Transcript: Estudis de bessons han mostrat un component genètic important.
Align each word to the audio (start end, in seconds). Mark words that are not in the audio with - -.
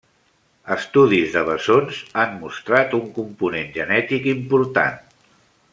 Estudis 0.75 1.35
de 1.35 1.43
bessons 1.49 1.99
han 2.21 2.33
mostrat 2.45 2.97
un 3.01 3.05
component 3.19 3.71
genètic 3.79 4.27
important. 4.33 5.01